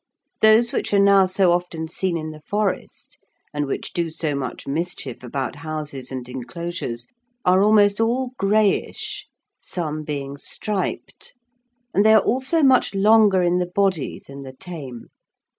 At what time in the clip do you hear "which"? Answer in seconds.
0.71-0.95, 3.67-3.93